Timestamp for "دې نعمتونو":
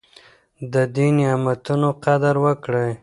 0.95-1.89